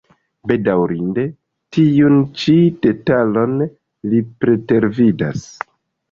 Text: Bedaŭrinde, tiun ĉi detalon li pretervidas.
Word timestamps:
Bedaŭrinde, 0.51 1.25
tiun 1.75 2.15
ĉi 2.43 2.55
detalon 2.85 3.53
li 4.13 4.23
pretervidas. 4.45 5.45